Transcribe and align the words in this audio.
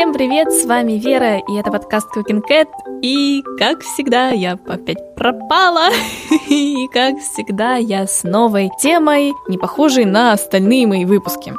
Всем 0.00 0.14
привет, 0.14 0.50
с 0.50 0.64
вами 0.64 0.92
Вера, 0.92 1.40
и 1.40 1.56
это 1.56 1.70
подкаст 1.70 2.08
Cooking 2.16 2.40
Cat. 2.50 2.68
И, 3.02 3.42
как 3.58 3.82
всегда, 3.82 4.30
я 4.30 4.58
опять 4.66 5.14
пропала. 5.14 5.90
И, 6.48 6.88
как 6.90 7.18
всегда, 7.18 7.76
я 7.76 8.06
с 8.06 8.24
новой 8.24 8.70
темой, 8.80 9.34
не 9.46 9.58
похожей 9.58 10.06
на 10.06 10.32
остальные 10.32 10.86
мои 10.86 11.04
выпуски. 11.04 11.52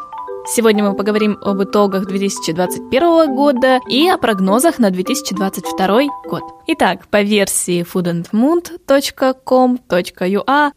Сегодня 0.47 0.83
мы 0.83 0.95
поговорим 0.95 1.37
об 1.43 1.61
итогах 1.61 2.07
2021 2.07 3.35
года 3.35 3.79
и 3.87 4.09
о 4.09 4.17
прогнозах 4.17 4.79
на 4.79 4.89
2022 4.89 6.05
год. 6.27 6.41
Итак, 6.65 7.07
по 7.09 7.21
версии 7.21 7.83
foodandmood.com.ua 7.83 10.71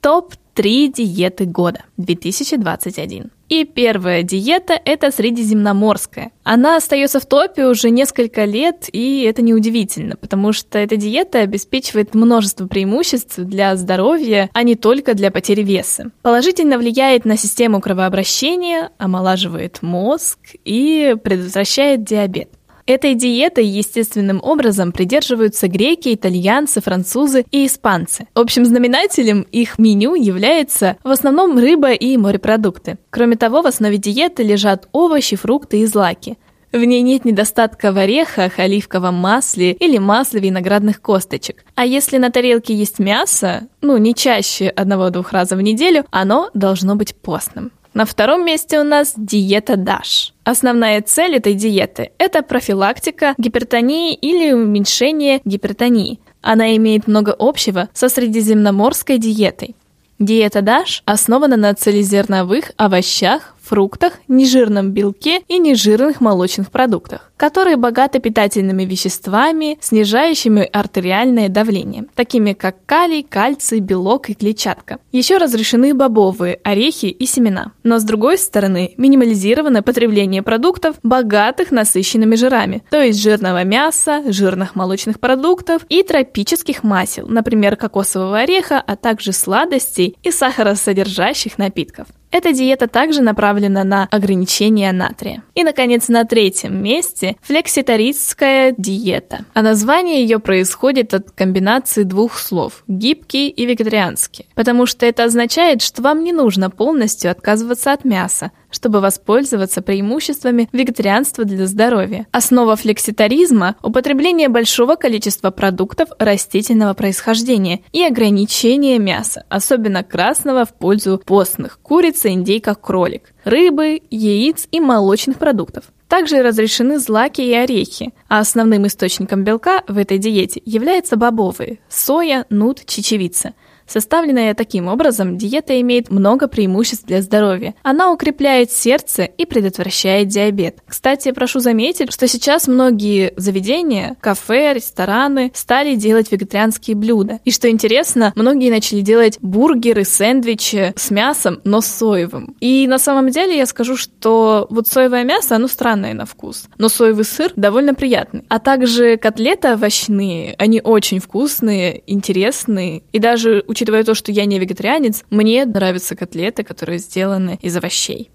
топ-3 0.54 0.92
диеты 0.92 1.44
года 1.44 1.84
2021. 1.96 3.30
И 3.48 3.64
первая 3.64 4.22
диета– 4.22 4.80
это 4.84 5.10
средиземноморская. 5.10 6.30
Она 6.44 6.76
остается 6.76 7.20
в 7.20 7.26
топе 7.26 7.66
уже 7.66 7.90
несколько 7.90 8.44
лет, 8.44 8.88
и 8.90 9.22
это 9.22 9.42
неудивительно, 9.42 10.16
потому 10.16 10.52
что 10.52 10.78
эта 10.78 10.96
диета 10.96 11.40
обеспечивает 11.40 12.14
множество 12.14 12.66
преимуществ 12.66 13.36
для 13.36 13.76
здоровья, 13.76 14.48
а 14.54 14.62
не 14.62 14.76
только 14.76 15.14
для 15.14 15.30
потери 15.30 15.62
веса. 15.62 16.10
Положительно 16.22 16.78
влияет 16.78 17.26
на 17.26 17.36
систему 17.36 17.80
кровообращения, 17.80 18.90
омолаживает 18.96 19.82
мозг 19.82 20.38
и 20.64 21.14
предотвращает 21.22 22.02
диабет. 22.04 22.48
Этой 22.86 23.14
диетой 23.14 23.64
естественным 23.64 24.40
образом 24.42 24.92
придерживаются 24.92 25.68
греки, 25.68 26.12
итальянцы, 26.12 26.82
французы 26.82 27.46
и 27.50 27.66
испанцы. 27.66 28.26
Общим 28.34 28.66
знаменателем 28.66 29.46
их 29.52 29.78
меню 29.78 30.14
является 30.14 30.98
в 31.02 31.08
основном 31.08 31.58
рыба 31.58 31.92
и 31.92 32.18
морепродукты. 32.18 32.98
Кроме 33.08 33.36
того, 33.36 33.62
в 33.62 33.66
основе 33.66 33.96
диеты 33.96 34.42
лежат 34.42 34.86
овощи, 34.92 35.34
фрукты 35.34 35.80
и 35.80 35.86
злаки. 35.86 36.36
В 36.72 36.84
ней 36.84 37.00
нет 37.00 37.24
недостатка 37.24 37.90
в 37.90 37.96
орехах, 37.96 38.58
оливковом 38.58 39.14
масле 39.14 39.72
или 39.72 39.96
масле 39.96 40.40
виноградных 40.40 41.00
косточек. 41.00 41.64
А 41.76 41.86
если 41.86 42.18
на 42.18 42.30
тарелке 42.30 42.74
есть 42.74 42.98
мясо, 42.98 43.68
ну 43.80 43.96
не 43.96 44.14
чаще 44.14 44.68
одного-двух 44.68 45.32
раза 45.32 45.56
в 45.56 45.62
неделю, 45.62 46.04
оно 46.10 46.50
должно 46.52 46.96
быть 46.96 47.14
постным. 47.14 47.72
На 47.94 48.04
втором 48.06 48.44
месте 48.44 48.80
у 48.80 48.82
нас 48.82 49.14
диета 49.16 49.74
DASH. 49.74 50.32
Основная 50.42 51.00
цель 51.00 51.36
этой 51.36 51.54
диеты– 51.54 52.10
это 52.18 52.42
профилактика 52.42 53.34
гипертонии 53.38 54.14
или 54.14 54.52
уменьшение 54.52 55.40
гипертонии. 55.44 56.18
Она 56.42 56.74
имеет 56.76 57.06
много 57.06 57.36
общего 57.38 57.88
со 57.92 58.08
средиземноморской 58.08 59.18
диетой. 59.18 59.76
Диета 60.18 60.58
DASH 60.58 61.02
основана 61.04 61.56
на 61.56 61.72
целезерновых 61.72 62.72
овощах, 62.76 63.53
фруктах, 63.64 64.14
нежирном 64.28 64.92
белке 64.92 65.40
и 65.48 65.58
нежирных 65.58 66.20
молочных 66.20 66.70
продуктах, 66.70 67.32
которые 67.36 67.76
богаты 67.76 68.20
питательными 68.20 68.84
веществами, 68.84 69.78
снижающими 69.80 70.62
артериальное 70.62 71.48
давление, 71.48 72.06
такими 72.14 72.52
как 72.52 72.76
калий, 72.86 73.22
кальций, 73.22 73.80
белок 73.80 74.30
и 74.30 74.34
клетчатка. 74.34 74.98
Еще 75.12 75.38
разрешены 75.38 75.94
бобовые, 75.94 76.60
орехи 76.62 77.06
и 77.06 77.26
семена. 77.26 77.72
Но 77.82 77.98
с 77.98 78.04
другой 78.04 78.38
стороны, 78.38 78.94
минимализировано 78.96 79.82
потребление 79.82 80.42
продуктов, 80.42 80.96
богатых 81.02 81.70
насыщенными 81.70 82.36
жирами, 82.36 82.82
то 82.90 83.02
есть 83.02 83.20
жирного 83.20 83.64
мяса, 83.64 84.22
жирных 84.26 84.74
молочных 84.74 85.20
продуктов 85.20 85.86
и 85.88 86.02
тропических 86.02 86.82
масел, 86.82 87.26
например, 87.28 87.76
кокосового 87.76 88.38
ореха, 88.38 88.82
а 88.84 88.96
также 88.96 89.32
сладостей 89.32 90.16
и 90.22 90.30
сахаросодержащих 90.30 91.58
напитков. 91.58 92.08
Эта 92.34 92.52
диета 92.52 92.88
также 92.88 93.22
направлена 93.22 93.84
на 93.84 94.08
ограничение 94.10 94.90
натрия. 94.90 95.44
И, 95.54 95.62
наконец, 95.62 96.08
на 96.08 96.24
третьем 96.24 96.82
месте 96.82 97.36
флекситаристская 97.42 98.74
диета. 98.76 99.44
А 99.54 99.62
название 99.62 100.20
ее 100.22 100.40
происходит 100.40 101.14
от 101.14 101.30
комбинации 101.30 102.02
двух 102.02 102.36
слов– 102.38 102.82
гибкий 102.88 103.50
и 103.50 103.64
вегетарианский. 103.66 104.48
Потому 104.56 104.84
что 104.86 105.06
это 105.06 105.22
означает, 105.22 105.80
что 105.80 106.02
вам 106.02 106.24
не 106.24 106.32
нужно 106.32 106.70
полностью 106.70 107.30
отказываться 107.30 107.92
от 107.92 108.04
мяса, 108.04 108.50
чтобы 108.74 109.00
воспользоваться 109.00 109.82
преимуществами 109.82 110.68
вегетарианства 110.72 111.44
для 111.44 111.66
здоровья. 111.66 112.26
Основа 112.32 112.74
флекситаризма– 112.76 113.76
употребление 113.82 114.48
большого 114.48 114.96
количества 114.96 115.50
продуктов 115.50 116.08
растительного 116.18 116.94
происхождения 116.94 117.80
и 117.92 118.02
ограничение 118.02 118.98
мяса, 118.98 119.44
особенно 119.48 120.02
красного 120.02 120.64
в 120.64 120.74
пользу 120.74 121.22
постных– 121.24 121.78
курица, 121.82 122.30
индейка, 122.30 122.74
кролик, 122.74 123.32
рыбы, 123.44 124.02
яиц 124.10 124.66
и 124.72 124.80
молочных 124.80 125.38
продуктов. 125.38 125.84
Также 126.08 126.42
разрешены 126.42 126.98
злаки 126.98 127.40
и 127.40 127.54
орехи, 127.54 128.12
а 128.28 128.40
основным 128.40 128.86
источником 128.86 129.44
белка 129.44 129.82
в 129.88 129.98
этой 129.98 130.18
диете 130.18 130.60
являются 130.64 131.16
бобовые– 131.16 131.78
соя, 131.88 132.44
нут, 132.50 132.84
чечевица– 132.86 133.54
Составленная 133.86 134.54
таким 134.54 134.88
образом, 134.88 135.36
диета 135.36 135.80
имеет 135.80 136.10
много 136.10 136.48
преимуществ 136.48 137.06
для 137.06 137.22
здоровья. 137.22 137.74
Она 137.82 138.12
укрепляет 138.12 138.70
сердце 138.70 139.24
и 139.24 139.46
предотвращает 139.46 140.28
диабет. 140.28 140.78
Кстати, 140.86 141.32
прошу 141.32 141.60
заметить, 141.60 142.12
что 142.12 142.26
сейчас 142.28 142.66
многие 142.66 143.32
заведения, 143.36 144.16
кафе, 144.20 144.74
рестораны 144.74 145.52
стали 145.54 145.94
делать 145.94 146.32
вегетарианские 146.32 146.96
блюда. 146.96 147.40
И 147.44 147.50
что 147.50 147.68
интересно, 147.70 148.32
многие 148.36 148.70
начали 148.70 149.00
делать 149.00 149.38
бургеры, 149.40 150.04
сэндвичи 150.04 150.92
с 150.96 151.10
мясом, 151.10 151.60
но 151.64 151.80
с 151.80 151.86
соевым. 151.86 152.56
И 152.60 152.86
на 152.86 152.98
самом 152.98 153.30
деле 153.30 153.56
я 153.56 153.66
скажу, 153.66 153.96
что 153.96 154.66
вот 154.70 154.88
соевое 154.88 155.24
мясо, 155.24 155.56
оно 155.56 155.68
странное 155.68 156.14
на 156.14 156.26
вкус, 156.26 156.68
но 156.78 156.88
соевый 156.88 157.24
сыр 157.24 157.52
довольно 157.56 157.94
приятный. 157.94 158.44
А 158.48 158.58
также 158.58 159.16
котлеты 159.16 159.72
овощные, 159.74 160.54
они 160.58 160.80
очень 160.82 161.20
вкусные, 161.20 162.02
интересные 162.06 163.02
и 163.12 163.18
даже 163.18 163.64
учитывая 163.74 164.04
то, 164.04 164.14
что 164.14 164.30
я 164.30 164.44
не 164.44 164.60
вегетарианец, 164.60 165.24
мне 165.30 165.64
нравятся 165.64 166.14
котлеты, 166.14 166.62
которые 166.62 166.98
сделаны 167.00 167.58
из 167.60 167.76
овощей. 167.76 168.30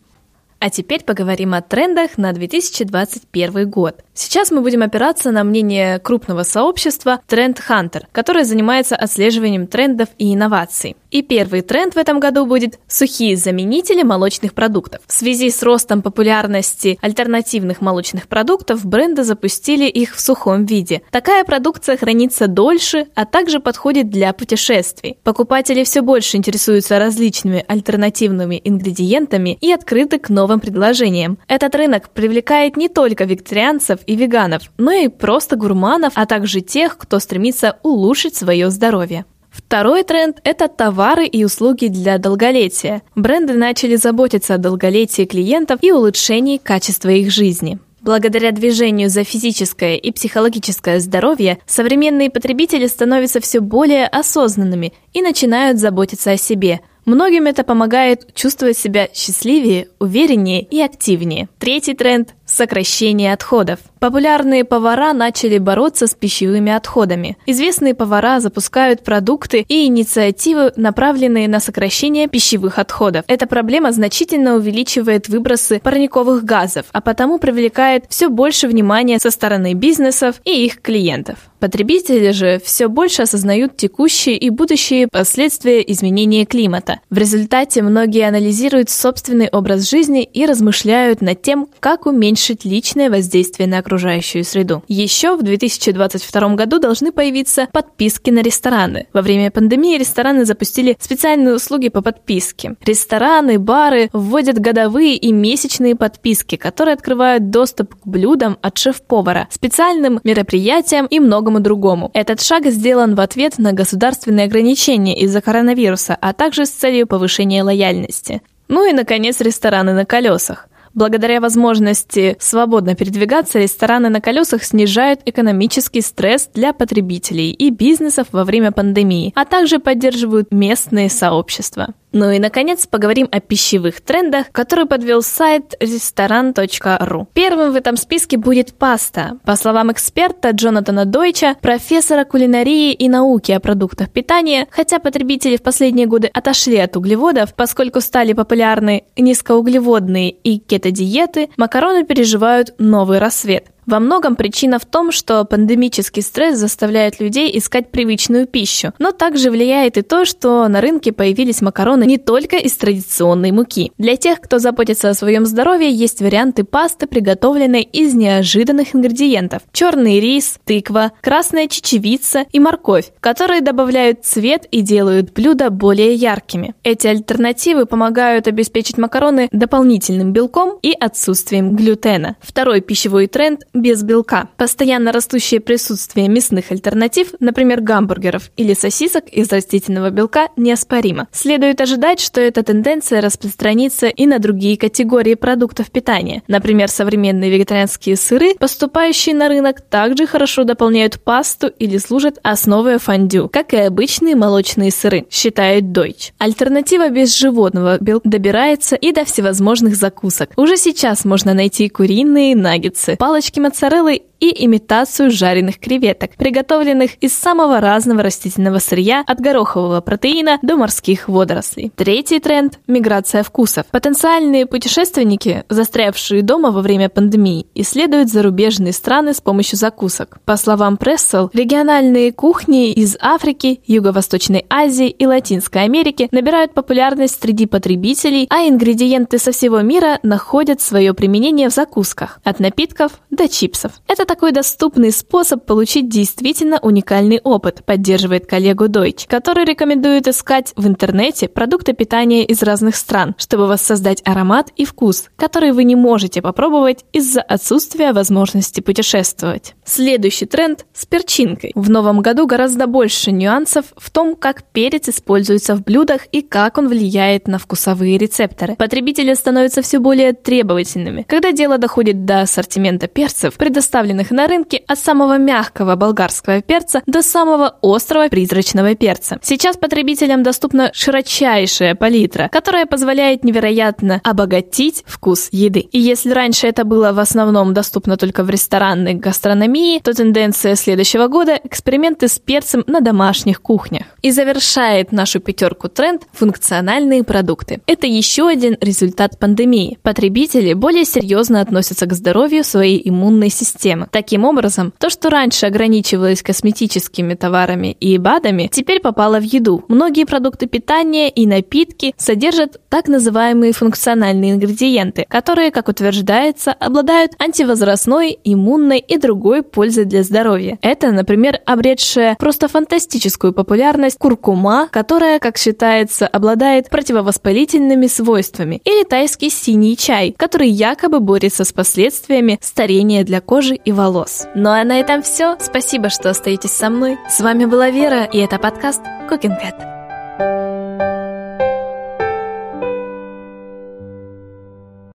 А 0.59 0.70
теперь 0.70 1.06
поговорим 1.06 1.53
о 1.53 1.62
трендах 1.62 2.18
на 2.18 2.34
2021 2.34 3.70
год. 3.70 4.03
Сейчас 4.14 4.52
мы 4.52 4.59
будем 4.59 4.81
опираться 4.81 5.31
на 5.31 5.46
мнение 5.46 6.00
крупного 6.00 6.44
сообщества 6.44 7.22
Trend 7.30 7.59
Hunter, 7.70 8.03
которое 8.12 8.44
занимается 8.44 8.97
отслеживанием 8.97 9.68
трендов 9.68 10.09
и 10.18 10.34
инноваций. 10.34 10.97
И 11.12 11.22
первый 11.22 11.62
тренд 11.62 11.96
в 11.96 11.97
этом 11.97 12.20
году 12.20 12.46
будет 12.46 12.78
сухие 12.90 13.38
заменители 13.38 14.03
молочных 14.03 14.53
продуктов. 14.53 15.00
В 15.08 15.14
связи 15.14 15.50
с 15.50 15.64
ростом 15.64 16.02
популярности 16.02 17.00
альтернативных 17.02 17.80
молочных 17.80 18.28
продуктов 18.28 18.86
бренды 18.86 19.24
запустили 19.24 19.86
их 19.86 20.14
в 20.14 20.20
сухом 20.20 20.66
виде. 20.66 21.02
Такая 21.09 21.46
продукция 21.46 21.96
хранится 21.96 22.47
дольше, 22.47 23.08
а 23.16 23.26
также 23.26 23.62
подходит 23.62 24.09
для 24.09 24.34
путешествий. 24.34 25.18
Покупатели 25.24 25.86
все 25.86 26.02
больше 26.02 26.36
интересуются 26.36 27.00
различными 27.00 27.64
альтернативными 27.66 28.59
ингредиентами 28.64 29.58
и 29.62 29.72
открыты 29.72 30.20
к 30.20 30.30
новым 30.30 30.48
предложениям. 30.57 31.37
Этот 31.47 31.75
рынок 31.75 32.09
привлекает 32.09 32.77
не 32.77 32.89
только 32.89 33.25
вегетарианцев 33.25 33.99
и 34.07 34.15
веганов, 34.15 34.63
но 34.77 34.91
и 34.91 35.07
просто 35.07 35.55
гурманов, 35.55 36.13
а 36.15 36.25
также 36.25 36.61
тех, 36.61 36.97
кто 36.97 37.19
стремится 37.19 37.77
улучшить 37.83 38.35
свое 38.35 38.71
здоровье. 38.71 39.25
Второй 39.51 40.03
тренд– 40.03 40.39
это 40.43 40.67
товары 40.67 41.25
и 41.25 41.43
услуги 41.43 41.87
для 41.87 42.17
долголетия. 42.17 43.01
Бренды 43.15 43.53
начали 43.53 43.95
заботиться 43.95 44.55
о 44.55 44.57
долголетии 44.57 45.25
клиентов 45.25 45.79
и 45.81 45.91
улучшении 45.91 46.57
качества 46.57 47.09
их 47.09 47.31
жизни. 47.31 47.79
Благодаря 48.01 48.51
движению 48.51 49.09
за 49.09 49.23
физическое 49.23 49.97
и 49.97 50.11
психологическое 50.11 50.99
здоровье, 50.99 51.59
современные 51.66 52.29
потребители 52.29 52.87
становятся 52.87 53.41
все 53.41 53.59
более 53.59 54.07
осознанными 54.07 54.93
и 55.13 55.21
начинают 55.21 55.79
заботиться 55.79 56.31
о 56.31 56.37
себе. 56.37 56.79
Многим 57.09 57.47
это 57.47 57.64
помогает 57.64 58.36
чувствовать 58.36 58.78
себя 58.78 59.09
счастливее, 59.16 59.88
увереннее 59.97 60.62
и 60.62 60.80
активнее. 60.80 61.50
Третий 61.58 61.96
тренд– 61.96 62.35
сокращение 62.46 63.34
отходов. 63.34 63.79
Популярные 63.97 64.64
повара 64.64 65.11
начали 65.14 65.58
бороться 65.58 66.06
с 66.06 66.14
пищевыми 66.14 66.72
отходами. 66.72 67.35
Известные 67.47 67.96
повара 67.96 68.40
запускают 68.40 69.03
продукты 69.03 69.66
и 69.67 69.88
инициативы, 69.88 70.72
направленные 70.76 71.47
на 71.47 71.59
сокращение 71.59 72.28
пищевых 72.28 72.78
отходов. 72.78 73.26
Эта 73.28 73.47
проблема 73.47 73.91
значительно 73.91 74.55
увеличивает 74.55 75.29
выбросы 75.29 75.79
парниковых 75.79 76.44
газов, 76.44 76.85
а 76.91 77.02
потому 77.02 77.40
привлекает 77.40 78.05
все 78.09 78.29
больше 78.29 78.67
внимания 78.67 79.17
со 79.17 79.32
стороны 79.32 79.73
бизнесов 79.73 80.41
и 80.46 80.64
их 80.64 80.79
клиентов. 80.84 81.48
Потребители 81.59 82.32
же 82.32 82.61
все 82.64 82.88
больше 82.88 83.23
осознают 83.23 83.76
текущие 83.76 84.38
и 84.38 84.50
будущие 84.50 85.08
последствия 85.08 85.82
изменения 85.91 86.46
климата. 86.46 87.00
В 87.09 87.17
результате 87.17 87.82
многие 87.82 88.28
анализируют 88.28 88.90
собственный 88.90 89.50
образ 89.50 89.90
жизни 89.90 90.23
и 90.23 90.46
размышляют 90.46 91.22
над 91.22 91.41
тем, 91.41 91.67
как 91.79 92.06
уменьшить 92.06 92.64
личное 92.64 93.09
воздействие 93.09 93.67
на 93.67 93.79
окружающую 93.79 94.44
среду. 94.46 94.84
Еще 94.88 95.35
в 95.35 95.44
2022 95.44 96.56
году 96.56 96.79
должны 96.79 97.11
появиться 97.11 97.67
подписки 97.73 98.29
на 98.29 98.41
рестораны. 98.41 99.08
Во 99.14 99.22
время 99.22 99.52
пандемии 99.52 99.97
рестораны 99.97 100.46
запустили 100.46 100.96
специальные 101.00 101.55
услуги 101.55 101.90
по 101.90 102.02
подписке. 102.02 102.76
Рестораны, 102.85 103.59
бары 103.59 104.09
вводят 104.14 104.59
годовые 104.59 105.16
и 105.16 105.32
месячные 105.34 105.96
подписки, 105.96 106.55
которые 106.55 106.94
открывают 106.94 107.50
доступ 107.50 107.96
к 107.96 108.08
блюдам 108.08 108.58
от 108.62 108.78
шеф-повара, 108.78 109.47
специальным 109.52 110.22
мероприятиям 110.23 111.05
и 111.05 111.20
многому 111.49 111.59
другому. 111.59 112.11
Этот 112.13 112.41
шаг 112.41 112.66
сделан 112.66 113.16
в 113.16 113.19
ответ 113.19 113.57
на 113.57 113.73
государственные 113.73 114.46
ограничения 114.46 115.19
из-за 115.19 115.41
коронавируса, 115.41 116.17
а 116.22 116.34
также 116.34 116.66
с 116.66 116.69
целью 116.69 117.07
повышения 117.07 117.63
лояльности. 117.63 118.41
Ну 118.67 118.90
и, 118.90 118.93
наконец, 118.93 119.41
рестораны 119.41 119.93
на 119.93 120.05
колесах. 120.05 120.67
Благодаря 120.96 121.40
возможности 121.40 122.35
свободно 122.40 122.96
передвигаться, 122.96 123.59
рестораны 123.59 124.09
на 124.09 124.22
колесах 124.22 124.63
снижают 124.63 125.22
экономический 125.25 126.01
стресс 126.01 126.49
для 126.53 126.73
потребителей 126.73 127.52
и 127.52 127.69
бизнесов 127.69 128.28
во 128.31 128.43
время 128.43 128.72
пандемии, 128.72 129.31
а 129.35 129.45
также 129.45 129.79
поддерживают 129.79 130.52
местные 130.52 131.09
сообщества. 131.09 131.93
Ну 132.11 132.32
и, 132.32 132.40
наконец, 132.40 132.88
поговорим 132.88 133.28
о 133.32 133.40
пищевых 133.40 134.02
трендах, 134.02 134.52
который 134.52 134.85
подвел 134.85 135.22
сайт 135.22 135.76
ресторан.ру. 135.79 137.28
Первым 137.34 137.72
в 137.72 137.76
этом 137.76 137.97
списке 137.97 138.38
будет 138.38 138.73
паста. 138.73 139.38
По 139.46 139.56
словам 139.56 139.91
эксперта 139.91 140.50
Джонатана 140.50 141.06
Дойча, 141.06 141.56
профессора 141.61 142.26
кулинарии 142.26 142.94
и 142.94 143.09
науки 143.09 143.52
о 143.52 143.59
продуктах 143.59 144.09
питания, 144.09 144.67
хотя 144.72 145.00
потребители 145.00 145.58
в 145.58 145.61
последние 145.61 146.08
годы 146.08 146.29
отошли 146.34 146.78
от 146.78 146.97
углеводов, 146.97 147.53
поскольку 147.53 148.02
стали 148.02 148.34
популярны 148.34 149.03
низкоуглеводные 149.16 150.32
и 150.32 150.58
кето-диеты, 150.58 151.50
макароны 151.58 152.05
переживают 152.05 152.73
новый 152.79 153.20
рассвет. 153.20 153.67
Во 153.90 154.00
многом 154.00 154.36
причина 154.36 154.78
в 154.78 154.86
том, 154.86 155.12
что 155.12 155.44
пандемический 155.46 156.22
стресс 156.22 156.59
заставляет 156.59 157.20
людей 157.20 157.58
искать 157.58 157.90
привычную 157.90 158.46
пищу, 158.46 158.94
но 159.00 159.12
также 159.12 159.50
влияет 159.50 159.97
и 159.97 160.03
то, 160.03 160.26
что 160.26 160.68
на 160.68 160.80
рынке 160.80 161.12
появились 161.12 161.64
макароны 161.64 162.03
не 162.03 162.20
только 162.20 162.58
из 162.58 162.78
традиционной 162.78 163.52
муки. 163.52 163.91
Для 163.97 164.16
тех, 164.16 164.41
кто 164.41 164.59
заботится 164.59 165.09
о 165.09 165.16
своем 165.16 165.47
здоровье, 165.47 165.90
есть 165.90 166.22
варианты 166.22 166.66
пасты, 166.66 167.08
приготовленной 167.08 167.82
из 167.82 168.14
неожиданных 168.14 168.94
ингредиентов. 168.94 169.64
Черный 169.72 170.20
рис, 170.20 170.59
тыква, 170.66 171.14
красная 171.22 171.68
чечевица 171.68 172.46
и 172.52 172.59
морковь, 172.59 173.12
которые 173.20 173.62
добавляют 173.62 174.24
цвет 174.24 174.68
и 174.70 174.82
делают 174.82 175.34
блюда 175.34 175.72
более 175.72 176.14
яркими. 176.14 176.76
Эти 176.84 177.08
альтернативы 177.08 177.88
помогают 177.88 178.47
обеспечить 178.47 179.00
макароны 179.00 179.50
дополнительным 179.52 180.32
белком 180.32 180.78
и 180.84 180.91
отсутствием 180.91 181.76
глютена. 181.76 182.36
Второй 182.40 182.82
пищевой 182.82 183.26
тренд 183.26 183.62
без 183.81 184.03
белка. 184.03 184.49
Постоянно 184.58 185.11
растущее 185.11 185.59
присутствие 185.59 186.28
мясных 186.28 186.72
альтернатив, 186.72 187.34
например, 187.40 187.81
гамбургеров 187.81 188.52
или 188.58 188.73
сосисок 188.73 189.28
из 189.29 189.52
растительного 189.52 190.09
белка, 190.09 190.49
неоспоримо. 190.58 191.28
Следует 191.31 191.81
ожидать, 191.81 192.20
что 192.20 192.41
эта 192.41 192.64
тенденция 192.64 193.22
распространится 193.22 194.08
и 194.08 194.26
на 194.26 194.40
другие 194.40 194.78
категории 194.78 195.35
продуктов 195.35 195.91
питания. 195.91 196.43
Например, 196.47 196.90
современные 196.90 197.49
вегетарианские 197.49 198.16
сыры, 198.16 198.55
поступающие 198.55 199.35
на 199.35 199.47
рынок, 199.47 199.81
также 199.81 200.28
хорошо 200.28 200.64
дополняют 200.64 201.22
пасту 201.22 201.67
или 201.67 201.97
служат 201.97 202.40
основой 202.43 202.99
фондю, 202.99 203.49
как 203.52 203.73
и 203.73 203.78
обычные 203.78 204.35
молочные 204.35 204.91
сыры, 204.91 205.26
считает 205.29 205.85
Deutsch. 205.85 206.31
Альтернатива 206.37 207.09
без 207.09 207.35
животного 207.35 207.97
белка 207.99 208.29
добирается 208.29 208.96
и 208.96 209.11
до 209.11 209.26
всевозможных 209.26 209.96
закусок. 209.96 210.52
Уже 210.55 210.78
сейчас 210.78 211.26
можно 211.26 211.53
найти 211.53 211.90
куриные 211.90 212.55
наггетсы, 212.55 213.16
палочки 213.17 213.59
моцареллы 213.68 214.22
и 214.40 214.66
имитацию 214.66 215.32
жареных 215.32 215.80
креветок, 215.80 216.32
приготовленных 216.38 217.16
из 217.16 217.34
самого 217.34 217.80
разного 217.80 218.24
растительного 218.24 218.80
сырья, 218.80 219.24
от 219.26 219.40
горохового 219.40 220.02
протеина 220.02 220.59
до 220.62 220.78
морских 220.78 221.28
водорослей. 221.28 221.91
Третий 221.96 222.40
тренд– 222.40 222.80
миграция 222.88 223.44
вкусов. 223.44 223.86
Потенциальные 223.91 224.66
путешественники, 224.66 225.64
застрявшие 225.70 226.41
дома 226.41 226.72
во 226.72 226.82
время 226.82 227.09
пандемии, 227.09 227.68
исследуют 227.76 228.30
зарубежные 228.30 228.94
страны 228.94 229.34
с 229.34 229.41
помощью 229.41 229.78
закусок. 229.78 230.40
По 230.46 230.58
словам 230.58 230.97
Прессел, 230.97 231.50
региональные 231.53 232.32
кухни 232.32 232.91
из 232.91 233.18
Африки, 233.20 233.82
Юго-Восточной 233.86 234.66
Азии 234.70 235.09
и 235.09 235.26
Латинской 235.26 235.84
Америки 235.84 236.28
набирают 236.32 236.74
популярность 236.74 237.41
среди 237.41 237.66
потребителей, 237.66 238.47
а 238.50 238.68
ингредиенты 238.68 239.38
со 239.38 239.52
всего 239.52 239.82
мира 239.82 240.20
находят 240.24 240.82
свое 240.82 241.14
применение 241.14 241.70
в 241.70 241.74
закусках, 241.74 242.40
от 242.44 242.59
напитков 242.59 243.14
до 243.30 243.47
чипсов. 243.47 243.94
Это 244.08 244.26
такой 244.29 244.52
доступный 244.52 245.11
способ 245.11 245.66
получить 245.66 246.08
действительно 246.08 246.78
уникальный 246.84 247.41
опыт, 247.43 247.84
поддерживает 247.84 248.46
коллегу 248.46 248.85
Deutsch, 248.85 249.26
который 249.28 249.66
рекомендует 249.66 250.28
искать 250.28 250.72
в 250.76 250.85
интернете 250.85 251.47
продукты 251.47 251.93
питания 251.93 252.46
из 252.46 252.61
разных 252.61 252.96
стран, 252.96 253.34
чтобы 253.40 253.66
воссоздать 253.66 254.22
аромат 254.23 254.72
и 254.76 254.85
вкус, 254.85 255.29
который 255.35 255.72
вы 255.72 255.84
не 255.84 255.96
можете 255.96 256.43
попробовать 256.43 257.05
из-за 257.12 257.41
отсутствия 257.41 258.13
возможности 258.13 258.81
путешествовать. 258.81 259.74
Следующий 259.84 260.46
тренд 260.46 260.86
с 260.93 261.08
перчинкой. 261.08 261.72
В 261.74 261.89
новом 261.89 262.22
году 262.22 262.46
гораздо 262.46 262.86
больше 262.86 263.31
нюансов 263.31 263.86
в 263.98 264.12
том, 264.12 264.36
как 264.36 264.62
перец 264.62 265.10
используется 265.10 265.75
в 265.75 265.84
блюдах 265.84 266.27
и 266.31 266.43
как 266.43 266.77
он 266.77 266.88
влияет 266.88 267.48
на 267.48 267.58
вкусовые 267.58 268.20
рецепторы. 268.20 268.75
Потребители 268.75 269.34
становятся 269.34 269.81
все 269.81 269.98
более 269.98 270.34
требовательными. 270.34 271.25
Когда 271.27 271.51
дело 271.51 271.79
доходит 271.79 272.25
до 272.25 272.41
ассортимента 272.41 273.08
перцев, 273.08 273.55
предоставленных 273.55 274.18
представленных 274.19 274.31
на 274.31 274.48
рынке 274.48 274.83
от 274.88 275.00
самого 275.00 275.38
мягкого 275.38 275.95
болгарского 275.95 276.62
перца 276.62 277.01
до 277.05 277.21
самого 277.21 277.75
острого 277.81 278.29
призрачного 278.29 278.95
перца. 278.95 279.38
Сейчас 279.41 279.77
потребителям 279.77 280.43
доступна 280.43 280.91
широчайшая 280.93 281.95
палитра, 281.95 282.50
которая 282.51 282.86
позволяет 282.86 283.43
невероятно 283.43 284.21
обогатить 284.24 285.03
вкус 285.05 285.50
еды. 285.51 285.79
И 285.79 286.00
если 286.00 286.31
раньше 286.31 286.67
это 286.67 286.83
было 286.83 287.12
в 287.12 287.19
основном 287.19 287.74
доступно 287.74 288.17
только 288.17 288.43
в 288.43 288.50
ресторанной 288.50 289.13
гастрономии, 289.13 290.00
то 290.00 290.13
тенденция 290.13 290.75
следующего 290.75 291.27
года– 291.27 291.60
эксперименты 291.63 292.27
с 292.27 292.39
перцем 292.39 292.83
на 292.88 293.01
домашних 293.01 293.62
кухнях. 293.62 294.03
И 294.21 294.31
завершает 294.31 295.12
нашу 295.12 295.39
пятерку 295.39 295.89
тренд– 295.89 296.24
функциональные 296.33 297.24
продукты. 297.24 297.81
Это 297.88 298.07
еще 298.07 298.48
один 298.48 298.77
результат 298.81 299.39
пандемии. 299.39 299.98
Потребители 300.03 300.74
более 300.74 301.05
серьезно 301.05 301.62
относятся 301.62 302.05
к 302.05 302.13
здоровью 302.13 302.63
своей 302.63 303.01
иммунной 303.10 303.50
системы. 303.50 304.09
Таким 304.12 304.46
образом, 304.46 304.94
то, 304.98 305.10
что 305.10 305.29
раньше 305.29 305.65
ограничивалось 305.65 306.41
косметическими 306.41 307.34
товарами 307.36 307.96
и 308.00 308.17
БАДами, 308.17 308.70
теперь 308.72 309.00
попало 309.00 309.39
в 309.39 309.44
еду. 309.44 309.84
Многие 309.88 310.25
продукты 310.25 310.67
питания 310.67 311.29
и 311.29 311.46
напитки 311.46 312.13
содержат 312.17 312.79
так 312.89 313.08
называемые 313.08 313.74
функциональные 313.74 314.51
ингредиенты, 314.53 315.25
которые, 315.29 315.72
как 315.72 315.88
утверждается, 315.89 316.72
обладают 316.72 317.34
антивозрастной, 317.39 318.38
иммунной 318.43 319.00
и 319.00 319.17
другой 319.17 319.63
пользой 319.63 320.05
для 320.05 320.24
здоровья. 320.24 320.77
Это, 320.81 321.12
например, 321.12 321.60
обретшая 321.65 322.36
просто 322.36 322.67
фантастическую 322.67 323.53
популярность 323.53 324.17
куркума, 324.17 324.88
которая, 324.91 325.39
как 325.39 325.57
считается, 325.57 326.27
обладает 326.27 326.89
противовоспалительными 326.89 328.07
свойствами, 328.07 328.81
или 328.86 329.03
тайский 329.03 329.50
синий 329.50 329.98
чай, 329.98 330.33
который 330.38 330.69
якобы 330.69 331.19
борется 331.19 331.63
с 331.63 331.72
последствиями 331.72 332.60
старения 332.62 333.24
для 333.24 333.41
кожи 333.41 333.75
и 333.75 333.91
волос. 334.00 334.48
Ну 334.56 334.70
а 334.70 334.84
на 334.86 335.00
этом 335.00 335.22
все. 335.22 335.58
Спасибо, 335.60 336.10
что 336.10 336.29
остаетесь 336.29 336.72
со 336.72 336.89
мной. 336.89 337.18
С 337.29 337.41
вами 337.41 337.65
была 337.65 337.89
Вера, 337.89 338.24
и 338.24 338.38
это 338.38 338.58
подкаст 338.58 339.01
Cooking 339.29 339.58
Cat. 339.62 340.78